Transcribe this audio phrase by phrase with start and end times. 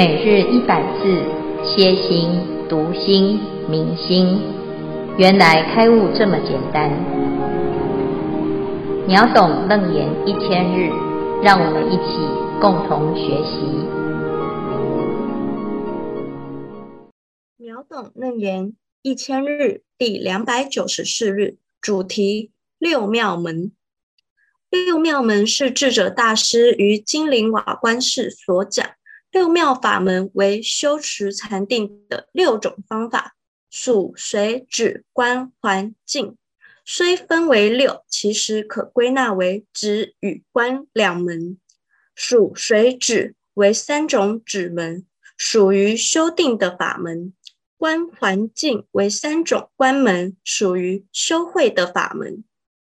[0.00, 1.12] 每日一百字，
[1.62, 2.30] 歇心、
[2.70, 4.40] 读心、明心，
[5.18, 6.90] 原来开悟这么简单。
[9.06, 10.88] 秒懂楞严一千日，
[11.42, 12.16] 让我们一起
[12.62, 13.60] 共同学习。
[17.58, 18.72] 秒懂楞严
[19.02, 23.70] 一千日第两百九十四日，主题六妙门。
[24.70, 28.86] 六妙门是智者大师于金陵瓦官寺所讲。
[29.30, 33.36] 六妙法门为修持禅定的六种方法，
[33.70, 36.36] 数随止观环境，
[36.84, 41.58] 虽分为六，其实可归纳为止与观两门。
[42.16, 45.06] 数随止为三种止门，
[45.38, 47.32] 属于修定的法门；
[47.76, 52.42] 观环境为三种观门，属于修慧的法门。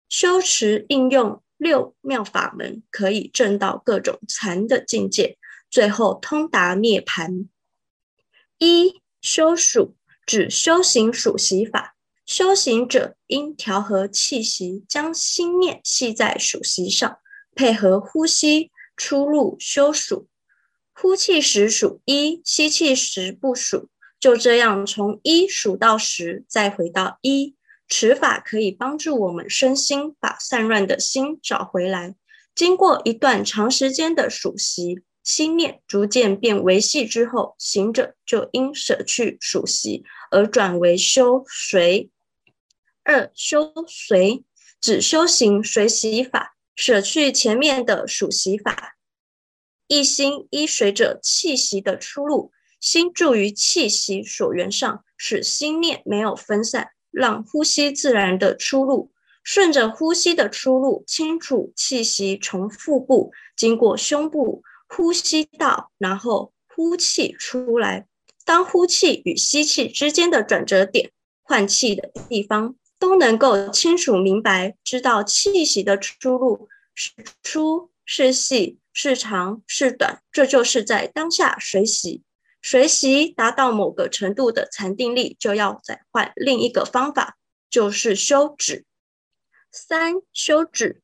[0.08, 5.37] 修持应用六妙法门，可以证到各种禅的境界。
[5.70, 7.48] 最后通达涅槃。
[8.58, 9.94] 一修数
[10.26, 17.18] 指修行数息法，修行者应调和气息，将心念系在数息上，
[17.54, 20.28] 配合呼吸出入修数。
[20.92, 27.54] 呼气时数一，吸气时不数，就这样从一数到十，再回到一。
[27.88, 32.16] 此法可以帮助我们身心把散乱的心找回来。
[32.54, 35.02] 经过一段长时间的数息。
[35.28, 42.08] 心念逐渐变维系之后，行者就应舍去属习，而转为修随。
[43.04, 44.42] 二修随
[44.80, 48.96] 指修行随习法，舍去前面的属习法，
[49.86, 64.62] 一心依随着气息的出入，心住于气息所缘上，使心念没有分散，让呼吸自然的出入，顺着呼吸的出入，清楚气息从腹部经过胸部。
[64.88, 68.06] 呼吸道，然后呼气出来。
[68.44, 82.22] 当呼气与吸气之间的转折点、换气的地方，都能够清楚明白，知道气息的出入是粗是细是长是短，这就是在当下随习。
[82.60, 87.36] 随习达到某个程度的禅定力，就要再换另一个方法，
[87.70, 88.84] 就是修止。
[89.70, 91.02] 三修止，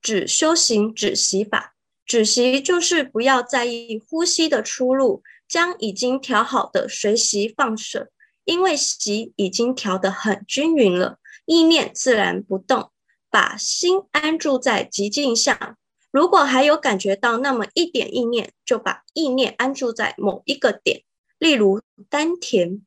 [0.00, 1.71] 指修行止息法。
[2.04, 8.10] 止息就是不要在意呼吸的出入，将已经调好的随息放舍，
[8.44, 12.90] 因为息已经调得很均匀了，意念自然不动，
[13.30, 15.76] 把心安住在极静下。
[16.10, 21.02] 如果还有感觉到那么一点意念，就把意念安住在某一个点，
[21.38, 21.80] 例如
[22.10, 22.82] 丹田，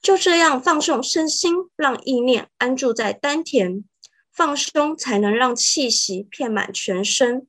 [0.00, 3.84] 就这样放松身心，让意念安住在丹田，
[4.32, 7.46] 放松才能让气息遍满全身。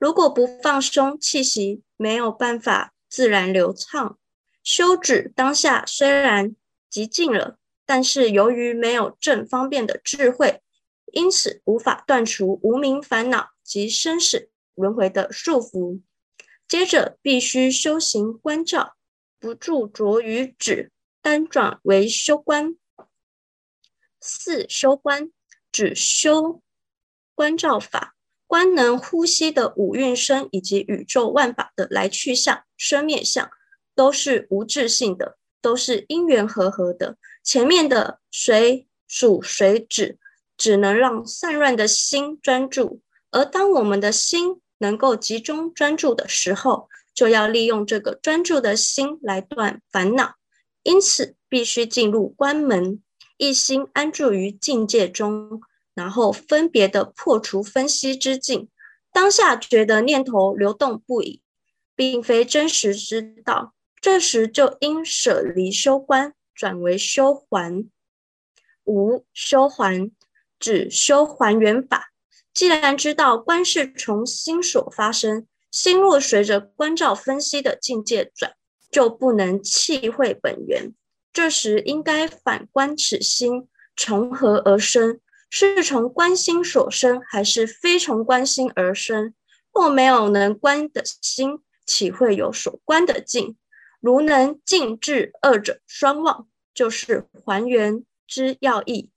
[0.00, 4.18] 如果不放松，气息没有办法自然流畅。
[4.62, 6.56] 修止当下虽然
[6.88, 10.62] 极静了，但是由于没有正方便的智慧，
[11.12, 16.00] 因此无法断除无明烦恼及生死轮回的束缚。
[16.66, 18.96] 接着必须修行观照，
[19.38, 22.74] 不住着于止，单转为修观。
[24.18, 25.30] 四修观
[25.70, 26.62] 指修
[27.34, 28.16] 观照法。
[28.50, 33.48] 观能呼吸的五蕴身以及宇宙万法的来去相、生灭相，
[33.94, 37.16] 都是无自性的，都是因缘和合的。
[37.44, 40.18] 前面的水数水止，
[40.56, 43.00] 只能让散乱的心专注，
[43.30, 50.34] 而当我们的心能够集中专注的时候，就要利用这个专注的心来断烦恼。
[50.82, 53.00] 因此，必须进入关门，
[53.36, 55.62] 一心安住于境界中。
[56.00, 58.70] 然后分别的破除分析之境，
[59.12, 61.42] 当下觉得念头流动不已，
[61.94, 67.86] 并非真实之道，这时就应舍离修观，转为修还。
[68.84, 70.10] 五修还
[70.58, 72.12] 指修还原法。
[72.54, 78.54] 既然知道观是从心所发生，心若随着观照分析的境界转，
[78.90, 80.94] 就不能弃会本源。
[81.30, 85.20] 这时应该反观此心从何而生。
[85.50, 89.34] 是从观心所生，还是非从观心而生？
[89.72, 93.56] 若没有能观的心，岂会有所观的境？
[94.00, 99.10] 如能静置二者双忘，就是还原之要义。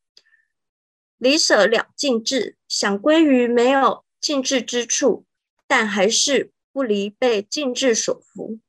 [1.18, 5.26] 离舍了静置，想归于没有静置之处，
[5.68, 8.60] 但还是不离被静置所缚，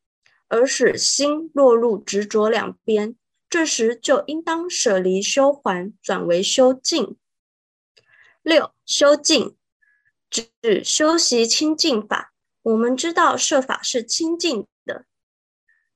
[0.49, 3.17] 而使心落入执着两边。
[3.49, 7.17] 这时就应当舍离修还，转为修静。
[8.45, 9.57] 六修净，
[10.29, 12.35] 指修习清净法。
[12.61, 15.07] 我们知道设法是清净的，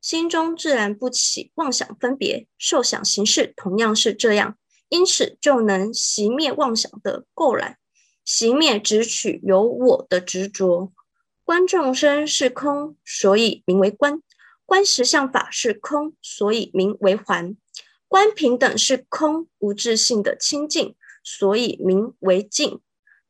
[0.00, 4.56] 心中自然不起妄想分别，受想行识同样是这样，
[4.88, 7.76] 因此就能熄灭妄想的垢染，
[8.24, 10.90] 熄灭执取有我的执着。
[11.44, 14.22] 观众生是空，所以名为观；
[14.64, 17.54] 观实相法是空，所以名为还；
[18.06, 22.80] 观平等是空，无自性的清净，所以名为净。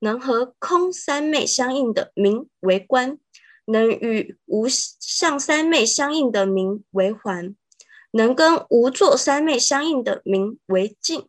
[0.00, 3.18] 能和空三昧相应的名为观，
[3.64, 7.56] 能与无相三昧相应的名为还，
[8.12, 11.28] 能跟无作三昧相应的名为净。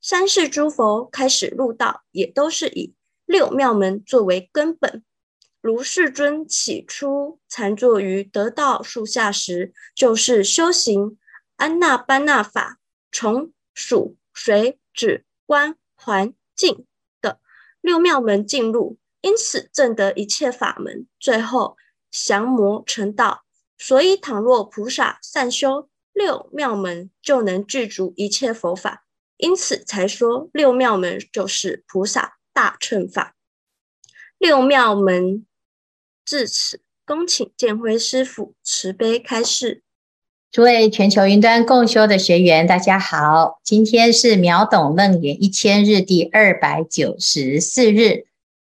[0.00, 2.92] 三世诸佛开始入道，也都是以
[3.24, 5.04] 六妙门作为根本。
[5.60, 11.16] 如世尊起初禅坐于得道树下时，就是修行
[11.54, 12.78] 安那般那法，
[13.12, 16.86] 从数随止观环境
[17.20, 17.40] 的。
[17.80, 21.76] 六妙门进入，因此证得一切法门，最后
[22.10, 23.44] 降魔成道。
[23.78, 29.04] 所以，倘若菩萨善修六妙门，就能具足一切佛法。
[29.36, 33.34] 因此才说六妙门就是菩萨大乘法。
[34.38, 35.44] 六妙门
[36.24, 39.82] 至此，恭请建辉师父慈悲开示。
[40.52, 48.26] 诸位全球云端共修的学员，大家好，今天是秒懂楞严一千日第二百九十四日，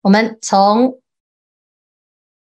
[0.01, 0.99] 我们从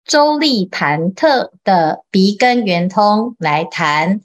[0.03, 4.21] 周利盘特的鼻根圆通来谈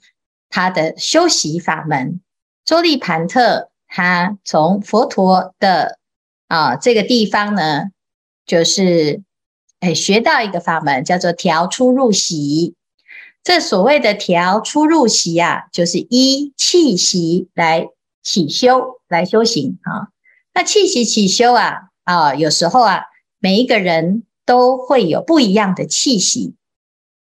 [0.49, 2.19] 他的修习法门。
[2.65, 5.99] 周利盘特他从佛陀的
[6.47, 7.91] 啊这个地方呢，
[8.47, 9.21] 就是
[9.81, 12.73] 哎学到一个法门，叫做调出入息。
[13.45, 17.87] 这所谓的调出入息啊，就是依气息来
[18.23, 20.09] 起修，来修行啊。
[20.51, 23.03] 那气息起修啊，啊，有时候啊，
[23.37, 26.55] 每一个人都会有不一样的气息。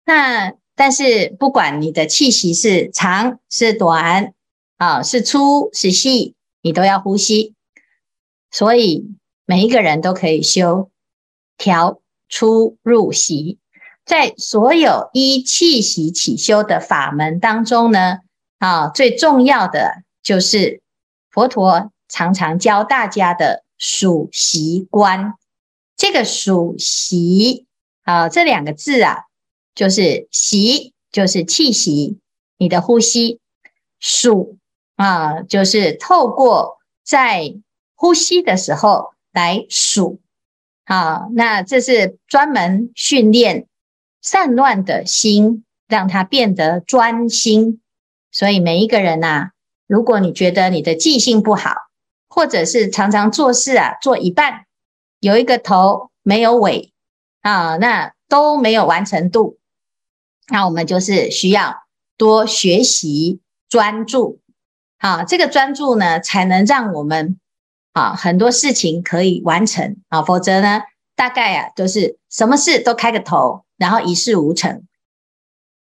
[0.06, 4.32] 那但是不管你的气息是长是短
[4.78, 7.52] 啊，是粗是细，你都要呼吸。
[8.50, 9.14] 所以
[9.44, 10.90] 每一个人都可以修
[11.58, 12.00] 调
[12.30, 13.58] 出入息。
[14.08, 18.20] 在所有依气息起修的法门当中呢，
[18.58, 20.80] 啊，最重要的就是
[21.30, 25.34] 佛陀常常教大家的数息观。
[25.94, 27.66] 这个数息
[28.04, 29.24] 啊，这两个字啊，
[29.74, 32.18] 就是息就是气息，
[32.56, 33.40] 你的呼吸；
[34.00, 34.56] 数
[34.96, 37.54] 啊，就是透过在
[37.94, 40.18] 呼吸的时候来数。
[40.84, 43.66] 啊，那这是专门训练。
[44.20, 47.80] 散乱的心，让它变得专心。
[48.30, 49.50] 所以每一个人呐、啊，
[49.86, 51.74] 如果你觉得你的记性不好，
[52.28, 54.66] 或者是常常做事啊做一半，
[55.20, 56.92] 有一个头没有尾
[57.40, 59.58] 啊，那都没有完成度，
[60.48, 61.84] 那我们就是需要
[62.16, 64.40] 多学习专注。
[64.98, 67.38] 啊，这个专注呢，才能让我们
[67.92, 70.82] 啊很多事情可以完成啊，否则呢，
[71.14, 73.64] 大概啊都是什么事都开个头。
[73.78, 74.82] 然后一事无成，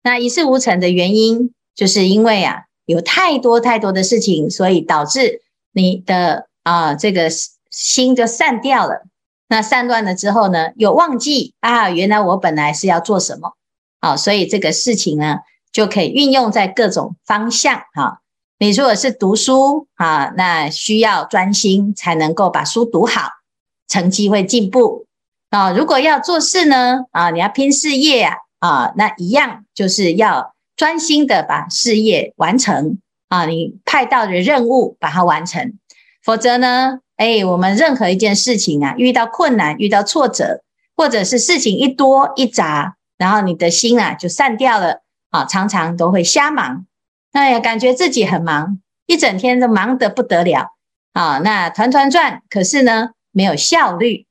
[0.03, 5.41] 那一事无成的原因，就是因为啊，有太多太多的事情，所以导致
[5.73, 7.29] 你的啊这个
[7.71, 9.03] 心就散掉了。
[9.49, 13.53] 那散乱了之后呢，又忘记啊，原来我本来是要做什么
[13.99, 15.39] 啊，所以这个事情呢，
[15.71, 18.19] 就可以运用在各种方向啊。
[18.59, 23.31] 你如果是读书啊，那需要专心才能够把书读好，
[23.87, 25.06] 成绩会进步。
[25.49, 32.99] 啊，如果要做事呢，啊，你要拼事业啊，啊，那一样就是要专心的把事业完成
[33.29, 35.73] 啊，你派到的任务把它完成，
[36.21, 40.63] 否则呢，哎，我们任何一件事情啊，遇到困难、遇到挫折，
[40.95, 46.85] 或者是事情一多一杂，然后你的心啊就散掉了啊，常常都会瞎忙，
[47.31, 50.73] 哎呀，感觉自己很忙，一整天都忙得不得了
[51.13, 54.25] 啊，那团团转，可是呢，没有效率。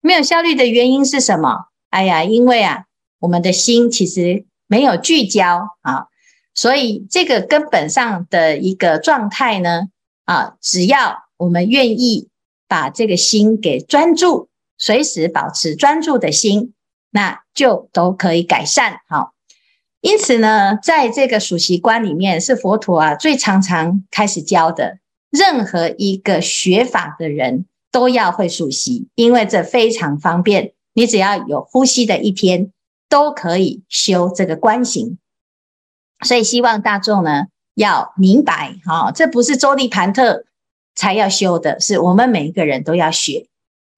[0.00, 1.66] 没有效率的原因是什么？
[1.90, 2.84] 哎呀，因为啊，
[3.18, 6.06] 我们的心其实没有聚焦啊，
[6.54, 9.88] 所以这个根本上的一个状态呢，
[10.24, 12.28] 啊，只要我们愿意
[12.68, 16.72] 把这个心给专注，随时保持专注的心，
[17.10, 19.00] 那就都可以改善。
[19.08, 19.34] 好，
[20.00, 24.98] 因此呢，在这个属习观里面，是佛陀啊最常常开始教的，
[25.30, 27.66] 任何一个学法的人。
[27.92, 30.72] 都要会数息，因为这非常方便。
[30.92, 32.72] 你只要有呼吸的一天，
[33.08, 35.18] 都可以修这个观行。
[36.24, 40.44] 所以希望大众呢要明白，哈、哦，这不是周立盘特
[40.94, 43.46] 才要修的，是我们每一个人都要学。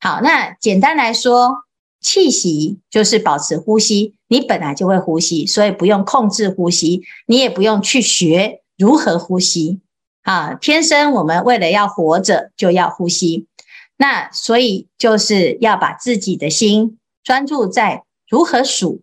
[0.01, 1.65] 好，那简单来说，
[2.01, 9.81] 气息就是保持呼吸，你本来就会呼吸，所以不用控制呼吸，你也不用去学如何呼吸
[10.23, 10.55] 啊。
[10.55, 13.47] 天生我们为了要活着，就要呼吸。
[14.03, 19.03] 那所以就是要把自己的心专注在如何数，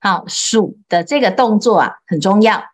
[0.00, 2.64] 好数的这个动作啊很重要。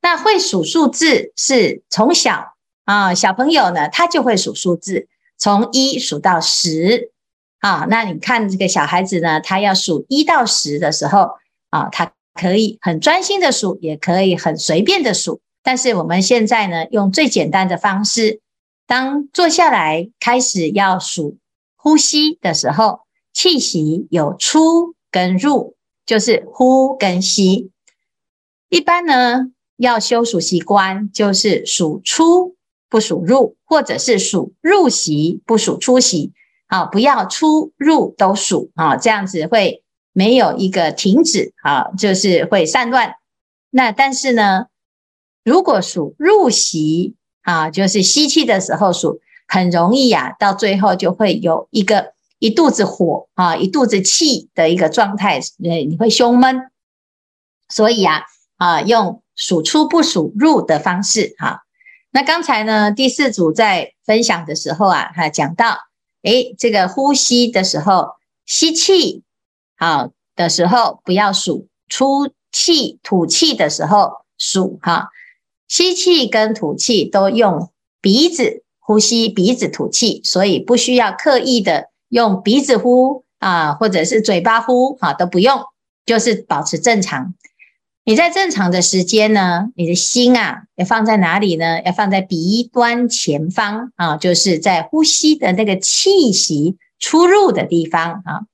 [0.00, 2.54] 那会数数字是从小
[2.86, 5.06] 啊小朋友呢，他就会数数字，
[5.36, 7.12] 从一数到十。
[7.58, 11.32] 啊，那你看这个小孩子呢，他要数一到十的时候
[11.68, 15.42] 啊，他可以很专心的数，也可以很随便的数。
[15.62, 18.40] 但是我们现在呢，用最简单的方式，
[18.88, 21.36] 当坐下来开始要数
[21.76, 23.00] 呼吸的时候，
[23.34, 25.76] 气息有出跟入，
[26.06, 27.70] 就是呼跟吸。
[28.70, 32.56] 一般呢，要修数习观，就是数出
[32.88, 36.32] 不数入，或者是数入息不数出息。
[36.68, 43.14] 啊，不要出入都数啊，这样子会没有一个停止啊，就是会散乱。
[43.70, 44.66] 那但是呢，
[45.44, 47.16] 如果数入息
[47.48, 56.70] 啊，就是吸气的时候数，很容易呀、啊，到最后就会有一个一肚子火啊，一肚子气的一个状态，呃，你会胸闷。
[57.70, 58.24] 所以啊，
[58.58, 61.62] 啊，用数出不数入的方式哈。
[62.10, 65.78] 那刚才呢，第四组在分享的时候啊，哈，讲到。
[66.24, 68.08] 诶，这个呼吸的时候，
[68.44, 69.22] 吸气
[69.78, 75.08] 好的时候不要数，出气吐气的时候数哈。
[75.68, 77.70] 吸气跟吐气都用
[78.00, 85.60] 鼻子呼吸，鼻子吐气，所以不需要刻意的用鼻子呼啊，或者是嘴巴呼哈，都不用，
[86.06, 87.34] 就是保持正常。
[88.04, 91.82] 你在正常的时间呢，你的心啊要放在哪里呢？
[91.82, 98.46] 要放在鼻端前方啊，就是在呼吸的那个气息出入的地方啊。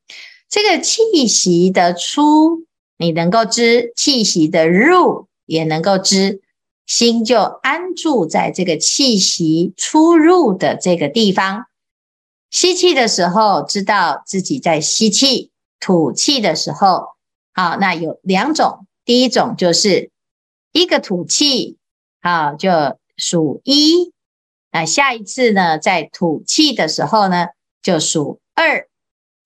[0.50, 2.64] 这个气息的出，
[2.99, 6.40] 你能够知；气息的入，也能够知。
[6.87, 11.67] 心就安住在这个气息出入的这个地方。
[12.50, 15.50] 吸气的时候，知道自己在吸气；
[15.81, 17.09] 吐气的时候，
[17.53, 18.87] 好，那有两种。
[19.05, 20.11] 第一种就是
[20.73, 21.79] 一个吐气，
[22.23, 22.71] 好，就
[23.17, 24.12] 数一，
[24.71, 27.49] 啊，下一次呢，在吐气的时候呢，
[27.83, 28.88] 就数二，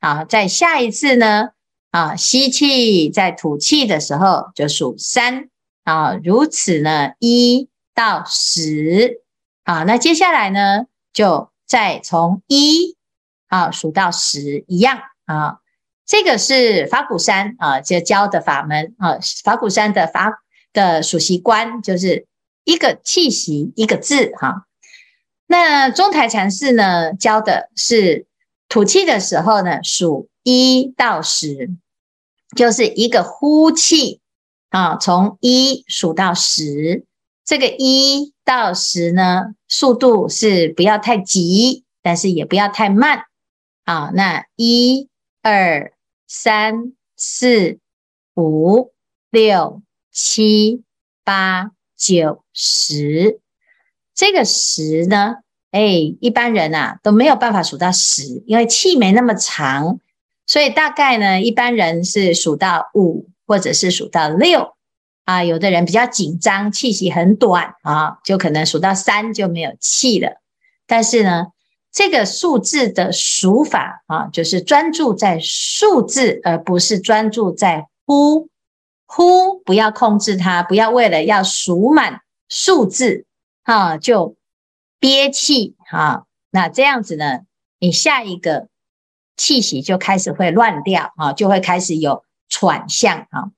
[0.01, 1.51] 好，再下一次呢，
[1.91, 5.49] 啊，吸气，在吐气的时候就数三，
[5.89, 9.23] 啊，如此呢，一到十，
[9.65, 12.95] 好，那接下来呢，就再从一，
[13.47, 15.61] 啊，数到十一样，啊。
[16.05, 19.19] 这个是法鼓山啊，就教的法门啊。
[19.43, 20.43] 法鼓山的法
[20.75, 22.27] 的数息观，就是
[22.65, 24.67] 一个气息一个字哈。
[25.47, 28.27] 那中台禅寺呢，教的是
[28.69, 31.71] 吐气的时候呢，数一到十，
[32.55, 34.21] 就是一个呼气
[34.71, 37.05] 啊，从一数到十。
[37.45, 43.25] 这个一到十呢，速度是不要太急，但是也不要太慢
[43.85, 44.11] 啊。
[44.15, 45.09] 那一
[45.43, 45.93] 二。
[46.31, 47.79] 三四
[48.35, 48.93] 五
[49.31, 49.81] 六
[50.13, 50.83] 七
[51.25, 53.41] 八九十，
[54.15, 55.37] 这个十呢？
[55.71, 59.99] 哎，一般人啊都没有办法数到十，因为气没那么长，
[60.47, 64.77] 所以大概呢，一般人是数到五或者是数到六
[65.25, 65.43] 啊。
[65.43, 70.41] 有的人比较紧张，气息很短啊，就可能数到三就没有气了。
[70.87, 71.47] 但是呢，
[71.91, 78.49] 这个数字的数法啊，就是专注在数字，而不是专注在呼。
[79.11, 83.25] 呼，不要控制它，不要为了要数满数字，
[83.65, 84.37] 哈，就
[85.01, 87.41] 憋气，哈，那这样子呢，
[87.79, 88.69] 你下一个
[89.35, 93.53] 气息就开始会乱掉，啊，就会开始有喘相，哈。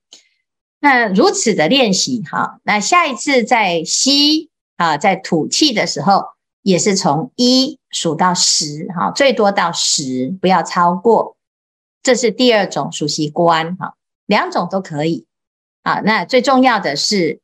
[0.81, 6.25] 那如此的练习，哈，那下一次在吸啊，在吐气的时候。
[6.63, 11.39] 也是从一数到十，哈，最多到十，不要超过。
[12.03, 13.95] 这是第二种数息观，哈，
[14.27, 15.25] 两种都可以。
[15.81, 17.41] 啊，那最重要的是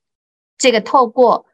[0.59, 1.47] 这个透过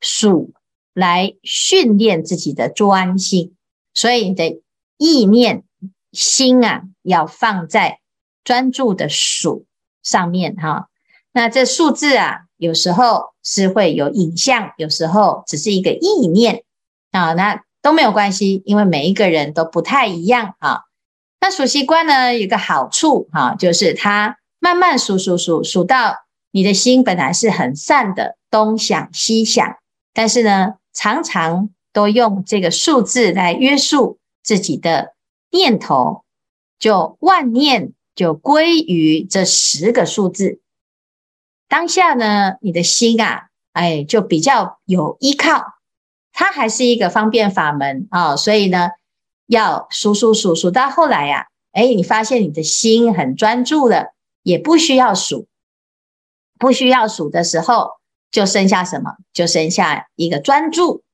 [0.00, 0.54] 数
[0.94, 3.54] 来训练自己的专心，
[3.92, 4.62] 所以你的
[4.96, 5.64] 意念
[6.12, 8.00] 心啊，要放在
[8.44, 9.66] 专注的数
[10.02, 10.88] 上面，哈。
[11.32, 16.64] 那这数字啊，有时候是会有影像，有时候只是一个意念。
[17.12, 20.82] 啊，那都没有关系，因为每一个人都不太一样啊。
[21.40, 26.14] 那数息观呢，有个好处哈，就是它慢慢数数数数到
[26.52, 29.76] 你的心本来是很散的，东想西想，
[30.12, 35.14] 但是呢，常常都用这个数字来约束自己的
[35.50, 36.22] 念头，
[36.78, 40.60] 就万念就归于这十个数字。
[41.68, 45.62] 当下呢，你的心啊，哎，就比较有依靠，
[46.32, 48.90] 它还是一个方便法门啊、所以呢，
[49.46, 55.46] 要数数数数到后来呀、啊，哎，你发现你的心很专注了，也不需要数，
[56.58, 58.00] 不需要数的时候，
[58.30, 59.16] 就剩下什么？
[59.32, 61.04] 就剩下一个专注，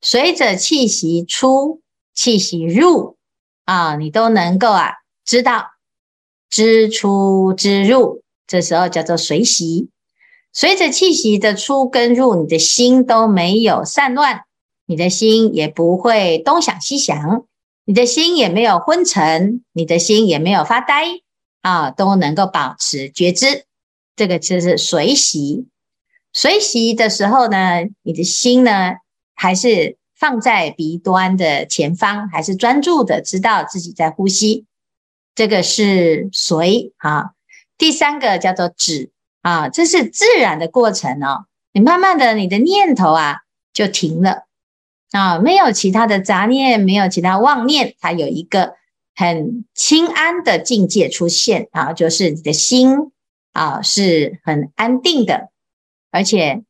[0.00, 1.82] 随着气息出，
[2.14, 3.18] 气息入
[3.66, 4.94] 啊，你都能够啊
[5.26, 5.72] 知道
[6.50, 9.88] 知出知入，这时候叫做随息。
[10.52, 14.40] 随着气息的出跟入，你的心都没有散乱，
[14.84, 17.44] 你的心也不会东想西想，
[17.84, 21.04] 你的心也没有昏沉，你的心也没有发呆
[21.62, 23.64] 啊，都能够保持觉知。
[24.16, 25.68] 这个就是随息。
[26.32, 28.94] 随息的时候呢，你的心呢
[29.34, 34.66] 还是放在鼻端的前方，还是专注的知道自己在呼吸。
[35.40, 37.30] 这个是随啊。
[37.78, 39.10] 第三个叫做止。
[39.40, 41.46] 啊，这是自然的过程哦。
[41.72, 43.38] 你慢慢的，你的念头啊
[43.72, 44.42] 就停了
[45.12, 48.74] 啊，没有其他的杂念，没有其他妄念，它有一个
[49.14, 53.12] 很清安的境界出现啊，就是你的心
[53.54, 55.48] 啊是很安定的，
[56.10, 56.62] 而且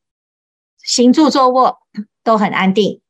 [0.81, 1.79] 行住坐卧
[2.23, 3.01] 都很安定。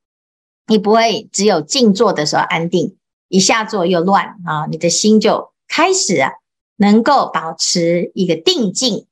[0.66, 2.96] 你不会只有静坐的时候安定，
[3.30, 6.32] 一下坐又乱啊，你的心就开始啊
[6.76, 9.06] 能够保持一个定静。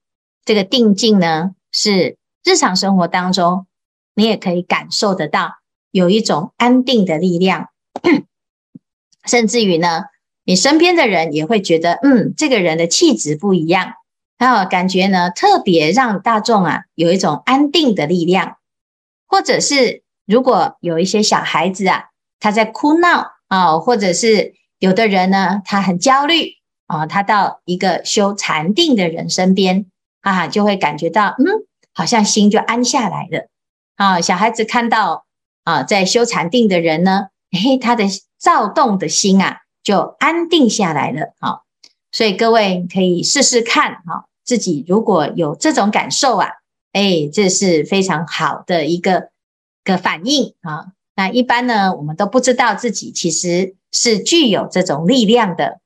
[0.45, 3.67] 这个定静呢，是日常生活当中
[4.15, 5.59] 你也可以感受得到，
[5.93, 7.69] 有一种安定的力量，
[9.25, 10.05] 甚至于呢，
[10.45, 13.93] 你身边的人也会觉得，嗯，这个人的气质不一样，
[14.37, 18.57] 还有感觉呢，特别让大众啊有一种安定的力量，
[19.29, 22.07] 或者是如果有一些小孩子啊，
[22.41, 26.53] 他在哭闹啊，或者是有的人呢，他很焦虑
[26.87, 29.87] 啊，他到一个修禅定的人身边。
[30.21, 31.47] 啊，就会感觉到，嗯，
[31.95, 33.49] 好像心就安下来了。
[33.97, 35.25] 啊，小孩子看到
[35.63, 38.05] 啊，在修禅定的人呢，嘿，他的
[38.37, 41.35] 躁动的心啊，就安定下来了。
[41.39, 41.61] 啊，
[42.11, 46.49] 所以各位可以试试看，哈，自己如果有这种感受啊，
[46.93, 49.31] 诶，这是非常好的一个
[49.85, 50.89] 个反应啊。
[51.19, 55.81] 那一般呢，我们都不知道自己其实是具有这种力量的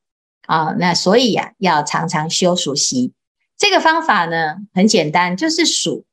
[0.47, 0.77] 啊。
[0.79, 3.14] 那所以呀，要常常修数息。
[3.57, 6.05] 这个方法呢，很简单，就是数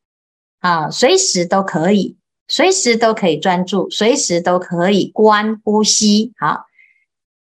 [0.62, 2.16] 啊，随时都可以，
[2.48, 6.32] 随时都可以专注，随时都可以观呼吸。
[6.38, 6.68] 好，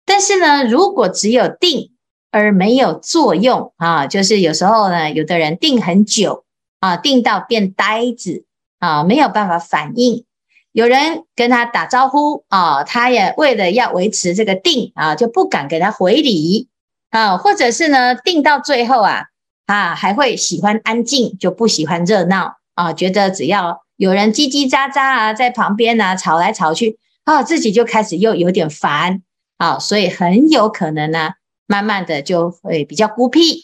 [0.04, 1.94] 但是呢，如果只有定
[2.32, 6.44] 而没有作用啊，就是有时候呢，有的人定很久
[6.82, 8.44] 啊，定到变呆子
[8.80, 10.26] 啊，没有办法反应。
[10.72, 16.68] 有人跟他打招呼啊，他也为了要维持这个定啊，就不敢给他回礼
[17.10, 19.26] 啊，或者是呢，定到最后啊。
[19.68, 22.92] 啊，还会喜欢安静，就不喜欢热闹啊。
[22.92, 29.22] 觉得只要有人叽叽喳喳啊，在旁边啊吵来吵去啊，自己就开始又有点烦
[29.58, 31.30] 啊，所以很有可能呢、
[31.68, 33.64] 慢慢的就会比较孤僻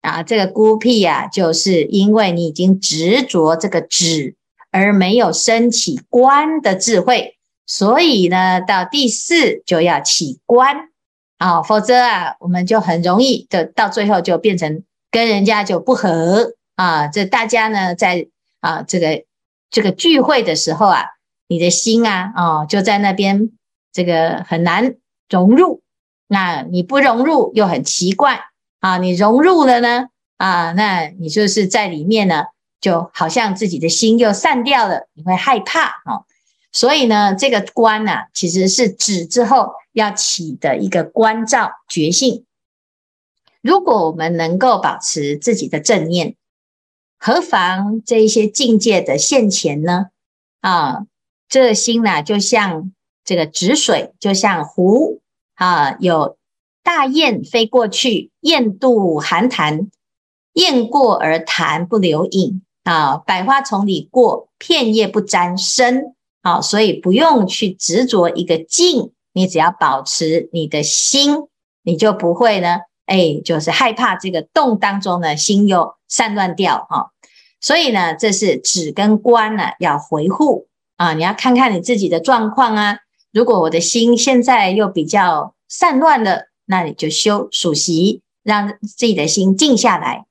[0.00, 0.24] 啊。
[0.24, 4.34] 这个孤僻呀、啊，就是因为你已经执着这个止，
[4.74, 10.90] 而没有升起观的智慧，所以呢，到第四就要起观
[11.38, 14.82] 啊，否则啊，我们就很容易的到最后就变成。
[15.14, 18.26] 跟人家就不合啊，这大家呢在
[18.58, 19.22] 啊这个
[19.70, 21.04] 这个聚会的时候啊，
[21.46, 23.52] 你的心啊哦就在那边，
[23.92, 24.96] 这个很难
[25.30, 25.82] 融入。
[26.26, 28.40] 那你不融入又很奇怪
[28.80, 32.46] 啊，你融入了呢啊，那你就是在里面呢，
[32.84, 36.26] 就好像自己的心又散掉了，你会害怕哦。
[36.70, 42.44] 所以呢，这个观呢，啊，其实是止之后要起的一个观照觉性。
[43.62, 46.36] 如果我们能够保持自己的正念，
[47.18, 50.08] 何妨这一些境界的现前呢？
[50.60, 51.06] 啊，
[51.48, 52.92] 这心呢，就像
[53.24, 55.22] 这个止水，就像湖
[55.54, 56.36] 啊，有
[56.82, 59.88] 大雁飞过去，雁渡寒潭，
[60.52, 71.34] 雁过而潭不留影啊，百花丛里过，片叶不沾身啊，所以不用去执着一个静，你只要保持你的心，
[71.82, 72.78] 你就不会呢。
[73.06, 77.06] 哎，就是害怕这个动当中呢，心又散乱掉哈、哦，
[77.60, 82.98] 所以呢，这是止跟观呢要回护啊，你要看看你自己的状况啊。
[83.32, 90.24] 如果我的心现在又比较散乱了，那你就修数息，让自己的心静下来。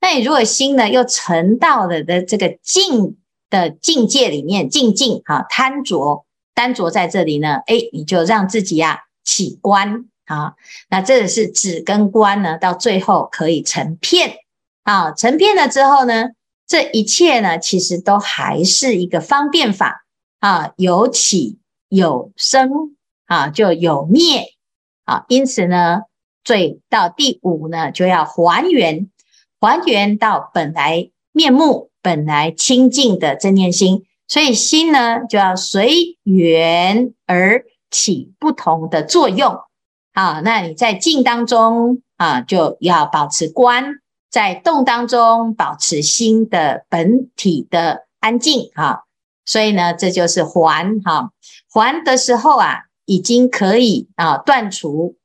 [0.00, 3.18] 那你如果心呢又沉到了的这个静
[3.50, 10.06] 的境界里面，静静啊，贪着，贪着在这里呢，哎，你就让自己啊起观。
[10.26, 10.54] 啊。
[10.88, 14.36] 那这是止跟观呢，到最后可以成片
[14.84, 15.10] 啊。
[15.12, 16.28] 成片了之后呢，
[16.66, 20.06] 这一切呢，其实都还是一个方便法
[20.38, 21.58] 啊，有起
[21.88, 24.44] 有生啊，就有灭
[25.04, 25.24] 啊。
[25.28, 26.02] 因此呢，
[26.44, 29.10] 最到第五呢，就要还原，
[29.60, 34.04] 还原到本来面目，本来清净的正念心。
[34.26, 39.58] 所以心呢，就要随缘而起不同的作用
[40.12, 40.40] 啊。
[40.40, 43.96] 那你在静当中啊，就要保持观；
[44.30, 49.00] 在动当中，保持心的本体的安静啊。
[49.44, 51.32] 所以呢，这就是还哈。
[51.68, 55.16] 还的时候啊，已经可以啊断除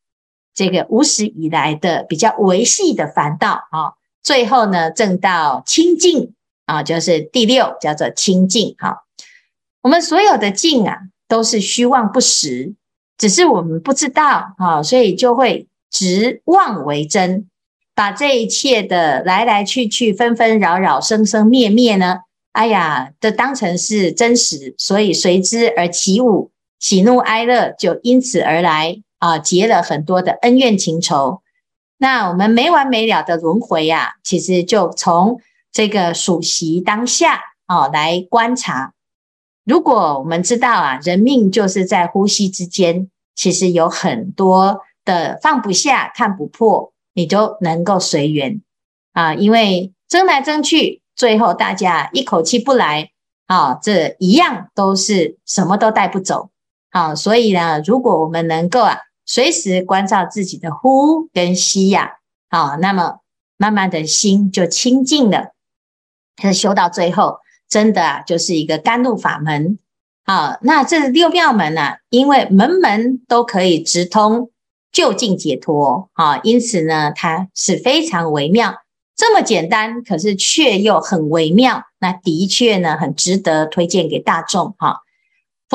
[0.55, 3.93] 这个无始以来的比较维系的烦恼啊。
[4.25, 6.33] 最后呢，证到清净。
[6.67, 9.03] 啊，就是第六叫做清净哈。
[9.83, 12.73] 我们所有的净啊，都是虚妄不实，
[13.19, 17.47] 只是我们不知道哈，所以就会执妄为真，
[17.93, 22.21] 把这一切的来来去去、纷纷扰扰、生生灭灭呢，
[22.53, 31.43] 哎呀，都当成是真实，所以随之而起舞，喜怒哀乐就因此而来啊，结了很多的恩怨情仇。
[32.05, 35.41] 那我们没完没了的轮回呀，其实就从。
[35.77, 38.93] 这个数息当下啊，来观察。
[39.65, 48.61] 如果我们知道啊，人命就是在呼吸之间，其实有很多的放不下、看不破，你就能够随缘
[49.11, 49.33] 啊。
[49.33, 53.09] 因为争来争去，最后大家一口气不来
[53.47, 56.51] 啊，这一样都是什么都带不走
[56.91, 57.13] 啊。
[57.13, 62.17] 所以呢，如果我们能够啊，随时关照自己的呼跟吸呀，
[62.49, 63.19] 啊，那么
[63.57, 65.53] 慢慢的心就清净了。
[66.41, 69.79] 可是修到最后，真的啊，就是一个甘露法门
[70.25, 70.57] 啊。
[70.61, 74.51] 那这六妙门呢、啊，因为门门都可以直通
[74.91, 78.75] 究竟解脱啊，因此呢，它是非常微妙。
[79.15, 81.83] 这么简单，可是却又很微妙。
[81.99, 85.04] 那的确呢，很值得推荐给大众哈。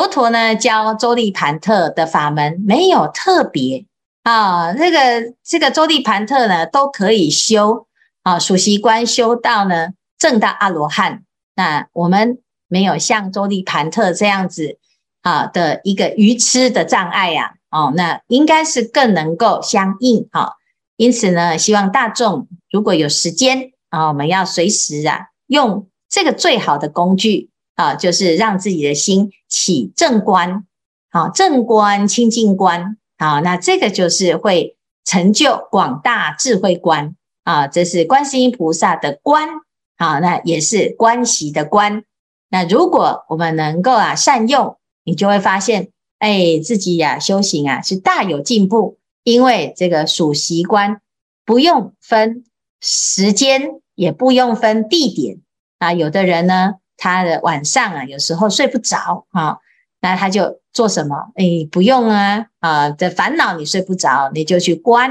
[0.01, 3.85] 佛陀呢，教周利盘特的法门没有特别
[4.23, 7.87] 啊，这个这个周利盘特呢，都可以修
[8.23, 9.91] 啊，属息观修到呢。
[10.19, 14.79] 正到阿罗汉，那我们没有像周利盘特这样子
[15.21, 20.55] 啊的一个愚痴的障碍呀，哦，那应该是更能够相应哈。
[20.97, 30.67] 因此呢，希望大众如果有时间啊，我们要随时啊用这个最好的工具啊，就是让自己的心起正观，
[31.11, 39.49] 好正观清净观，好，那这个就是会成就广大智慧观啊，这是观世音菩萨的观。
[39.97, 42.05] 好，那也是观习的观。
[42.51, 45.89] 那如果我们能够啊善用，你就会发现，
[46.19, 48.99] 哎，自己呀、修行啊是大有进步。
[49.25, 51.01] 因为这个数习观
[51.47, 52.45] 不用分
[52.81, 55.39] 时间，也不用分地点
[55.79, 55.95] 啊。
[55.95, 59.57] 有的人呢，他的晚上啊有时候睡不着啊，
[60.01, 61.17] 那他就做什么？
[61.35, 65.11] 哎，不用啊啊的烦恼，你睡不着，你就去观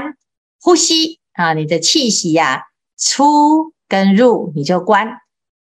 [0.62, 2.62] 呼吸啊，你的气息呀、啊、
[2.96, 3.74] 出。
[3.90, 5.18] 跟入你就观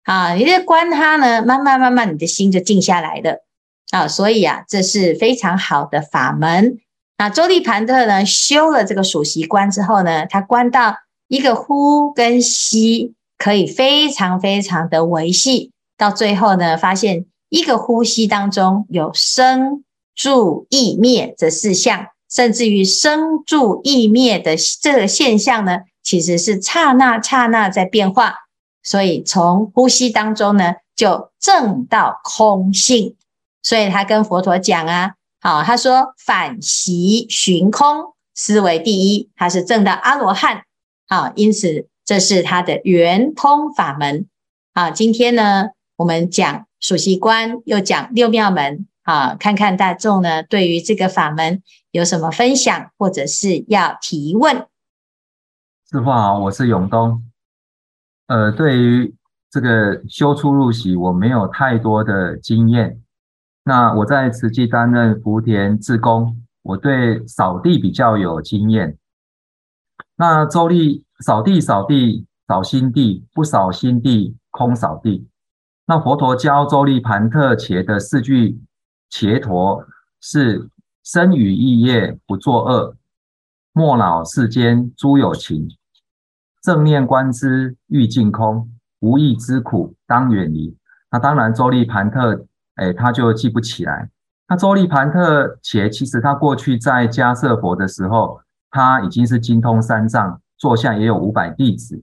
[0.04, 3.44] 啊，你在观它呢，慢慢慢慢你的心就静下来了
[3.90, 6.78] 啊，所以啊，这是非常好的法门。
[7.18, 10.96] 那周利盘特呢，修了这个数息观之后呢，他观到
[11.28, 25.80] 一个呼跟吸可以非常非常的维系，到最后呢，发现一个呼吸当中有生住异灭这四项，甚至于生住异灭的这个现象呢。
[26.02, 28.35] 其实是刹那刹那在变化，
[28.83, 33.16] 所以从呼吸当中呢，就证到空性。
[33.62, 40.64] 所以他跟佛陀讲啊，好，他说反习寻空，思维第一，他是证到阿罗汉。
[41.09, 44.26] 好，因此这是他的圆通法门。
[44.74, 48.87] 好，今天呢，我们讲数息观，又讲六妙门。
[49.04, 54.66] 啊，看看大众呢，对于这个法门有什么分享，或者是要提问。
[55.90, 57.22] 师父好，我是永东。
[58.28, 59.14] 呃，对于
[59.50, 62.98] 这个修出入息，我没有太多的经验。
[63.62, 68.96] 那我在慈济担任福田志工，我对扫地比较有经验。
[70.16, 75.28] 那周立扫地扫地扫心地，不扫心地空扫地。
[75.86, 78.58] 那佛陀教周利盘特伽的四句
[79.10, 79.84] 伽陀
[80.18, 80.70] 是：
[81.04, 82.96] 身语意业不作恶，
[83.72, 85.68] 莫恼世间诸有情。
[86.62, 88.70] 正念观之欲尽空，
[89.00, 90.74] 无意之苦当远离。
[91.10, 94.08] 那当然，周利盘特，哎，他就记不起来。
[94.48, 102.02] 那周利盘特伽其实他过去在迦叶佛的时候，他已经是精通三藏，座下也有五百弟子。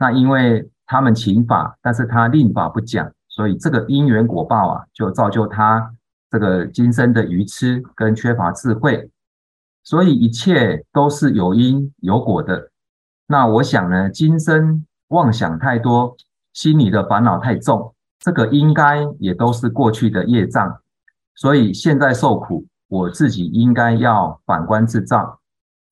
[0.00, 5.94] 那因为他们请法，但是他令法不讲，所以这个因缘果报啊，就造就他
[6.30, 9.10] 这个今生的愚痴跟缺乏智慧。
[9.82, 12.70] 所以一切都是有因有果的。
[13.26, 16.14] 那我想呢，今生妄想太多，
[16.52, 20.78] 心里的烦恼太重，这个应该也都是过去的业障。
[21.34, 25.40] 所以现在受苦，我自己应该要反观自照。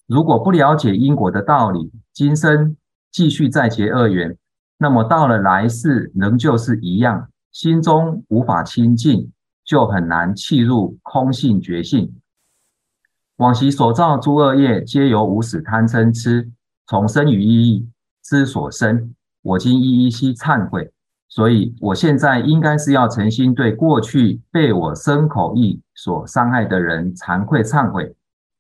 [0.07, 2.77] 如果不了解因果的道理，今生
[3.11, 4.37] 继续再结恶缘，
[4.77, 9.33] 那么到了来世仍旧是一样，心中无法清净，
[9.65, 12.15] 就很难契入空性觉性。
[13.37, 16.51] 往昔所造诸恶业，皆由无始贪嗔痴
[16.87, 17.89] 从身语意
[18.23, 19.15] 之所生。
[19.43, 20.93] 我今一一悉忏悔。
[21.31, 28.17] 所以，我现在应该是要诚心对过去被我身口意所伤害的人惭愧忏悔，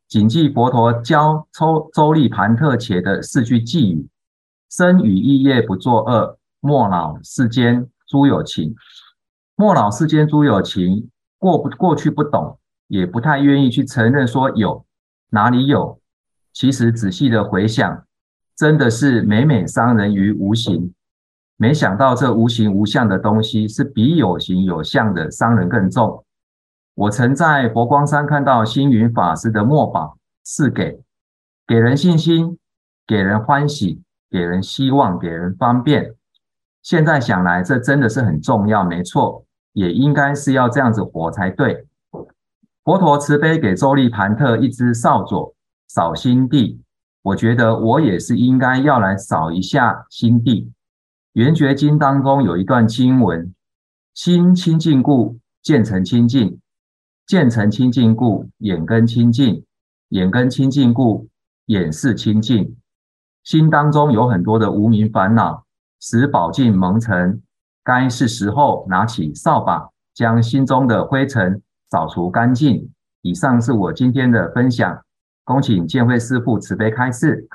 [0.06, 4.06] 谨记佛陀教周周利盘特伽的四句偈语：
[4.70, 8.74] 身语意业不作恶，莫恼世间诸有情。
[9.54, 14.84] 莫恼世间诸有情，过不过去不懂，也不太愿意去承认说有，
[15.30, 16.00] 哪里有？
[16.52, 18.04] 其实仔细的回想，
[18.56, 20.92] 真的是每每伤人于无形。
[21.56, 26.24] 没想到这无形无相的东西是比有形有相的伤人更重。
[26.94, 31.00] 我曾在佛光山看到星云法师的墨宝，是给
[31.66, 32.58] 给人信心，
[33.06, 36.14] 给人欢喜，给人希望，给人方便。
[36.88, 41.86] 现在想来，这真的是很重要，没错，也应该是要这样子活才对。
[42.82, 45.54] 佛陀慈悲给周利盘特一支扫帚，
[45.86, 46.80] 扫心地。
[47.20, 50.72] 我觉得我也是应该要来扫一下心地。
[51.34, 53.52] 圆觉经当中有一段经文：
[54.14, 56.56] 心清净故，见成清净；
[57.26, 59.62] 见成清净故，眼根清净；
[60.08, 61.28] 眼根清净故，
[61.66, 62.78] 眼识清净。
[63.44, 65.66] 心当中有很多的无明烦恼，
[66.00, 67.42] 使宝镜蒙尘，
[67.82, 72.90] 该是时候拿起扫把，将心中的灰尘扫除干净。
[73.22, 75.02] 以上是我今天的分享，
[75.44, 77.48] 恭请见慧师父慈悲开示。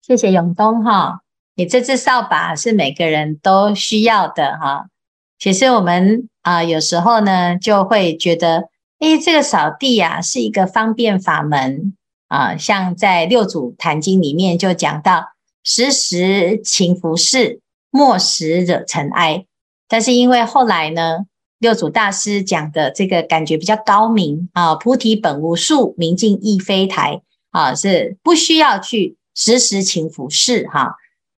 [0.00, 1.20] 谢谢永东哈。
[1.54, 4.86] 你这支扫把是每个人都需要的哈。
[5.38, 8.68] 其实我们啊，有时候呢就会觉得，
[9.00, 11.94] 诶，这个扫地呀是一个方便法门
[12.28, 12.56] 啊。
[12.56, 15.32] 像在《六祖坛经》里面就讲到，
[15.64, 19.46] 时时勤拂拭，莫使惹尘埃。
[19.88, 21.26] 但是因为后来呢，
[21.58, 30.96] 六祖大师讲的这个感觉比较高明啊，菩提本无树，明镜亦非台啊，是不需要去时时勤拂拭哈。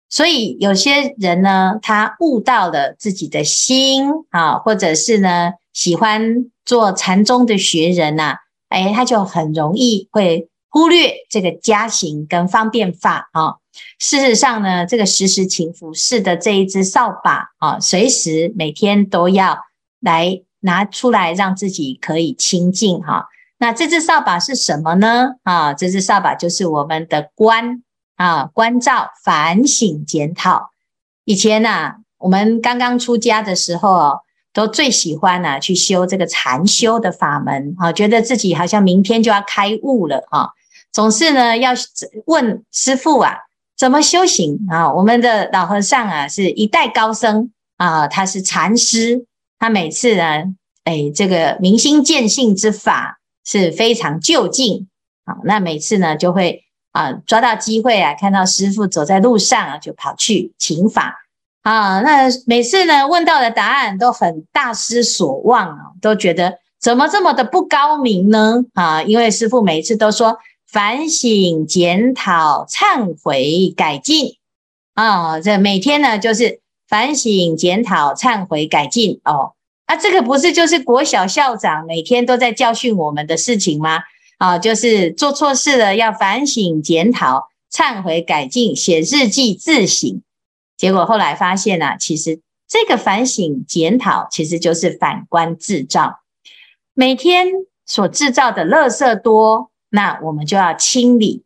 [0.09, 8.37] 所以有些人呢，他悟到了自己的心啊，或者是呢喜欢做禅宗的学人呐，
[8.69, 13.62] 哎，他就很容易会忽略这个家行跟方便法啊。
[13.99, 19.59] 事实上呢，这个时时勤拂拭的这一支扫把啊，随时每天都要
[20.01, 23.29] 来拿出来，让自己可以清净哈。
[23.59, 25.37] 那这支扫把是什么呢？
[25.43, 27.83] 啊，这支扫把就是我们的观。
[28.17, 30.71] 啊，观照、反省、检讨。
[31.25, 34.21] 以前呐、啊，我们刚刚出家的时候，
[34.53, 40.51] 都最喜欢呢、啊、去修这个禅修的法门啊，觉得自己好像明天就要开悟了啊，
[40.93, 41.73] 总是呢要
[42.27, 43.39] 问师父啊，
[43.83, 44.93] 怎么修行啊？
[44.93, 49.27] 我们的老和尚啊，是一代高僧啊，他是禅师，
[49.59, 50.45] 他每次呢，
[50.85, 54.87] 哎，这个明心见性之法是非常究竟
[55.25, 56.63] 啊，那每次呢就会。
[56.93, 61.17] 啊，抓到机会啊，看到师父走在路上啊，就跑去请法
[61.63, 62.03] 啊。
[62.03, 68.63] 那每次呢，问到的答案都很大失所望啊，都觉得怎么这么的不高明呢？
[68.75, 70.37] 啊，因为师父每一次都说
[70.73, 74.39] 反省、检讨、忏悔、改进
[74.95, 79.53] 啊，这每天呢就是反省、检讨、忏悔、改进哦。
[79.85, 84.01] 啊，这个不是就是国小校长每天都在教训我们的事情吗？
[84.39, 90.23] 啊，就是做错事了，要反省、检讨、忏悔、改进，写日记、自省。
[90.79, 96.21] 结果后来发现呢、啊，其实这个反省、检讨，其实就是反观自照。
[96.95, 97.49] 每天
[97.85, 101.45] 所制造的垃圾多，那我们就要清理。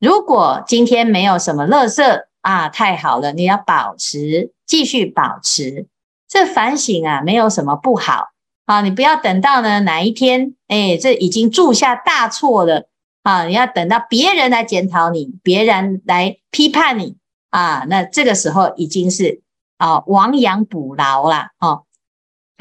[0.00, 5.86] 如果今天没有什么垃圾啊，太好了，你要保持，继续保持。
[6.28, 8.30] 这反省啊，没有什么不好。
[8.64, 12.88] 啊，你不要等到呢哪一天，哎，这已经铸下大错了
[13.22, 13.44] 啊！
[13.44, 17.16] 你要等到别人来检讨你，别人来批判你
[17.50, 19.42] 啊，那这个时候已经是
[19.78, 21.84] 啊亡羊补牢了哦。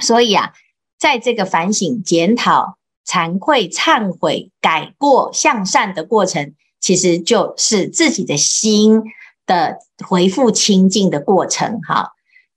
[0.01, 0.53] 所以啊，
[0.99, 9.01] 在这个反省检讨惭愧、忏悔、改过、向善的过程，其实就是自己的心
[9.45, 11.81] 的回复清净的过程。
[11.81, 12.11] 哈，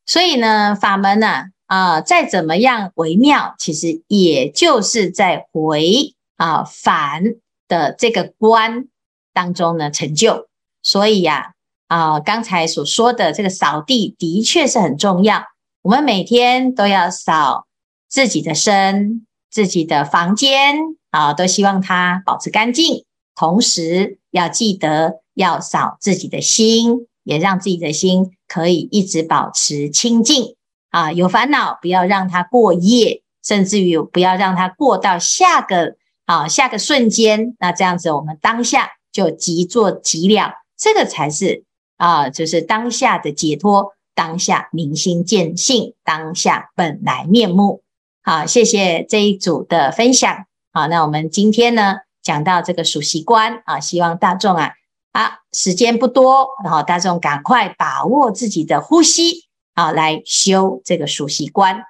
[0.07, 7.23] 所以呢，法门呢、啊，啊，再怎么样微妙，其实也就是在回啊返
[7.67, 8.87] 的这个观
[9.33, 10.47] 当中呢成就。
[10.83, 11.55] 所以呀，
[11.89, 15.43] 啊，刚才所说的这个扫地的确是很重要，
[15.83, 17.67] 我们每天都要扫
[18.09, 19.27] 自己的身。
[19.55, 20.75] 自己的房间
[21.13, 23.05] 啊，都希望它保持干净，
[23.37, 30.57] 同时要记得要扫自己的心，也让自己的心可以一直保持清净
[30.91, 31.13] 啊。
[31.13, 35.95] 有烦恼不要让它过夜，甚至于不要让它过到下个
[36.27, 37.55] 啊下个瞬间。
[37.61, 41.63] 那这样子，我们当下就即做即了，这个才是
[41.97, 47.84] 啊，就是当下的解脱，当下明心见性，当下本来面目。
[48.27, 50.47] 好，谢谢这一组的分享。
[50.73, 54.73] 好，那我们今天呢，讲到这个数息观啊，希望大众啊，
[55.13, 61.85] 啊，时间不多，然后大众赶快把握自己的呼吸啊，来修这个数息观。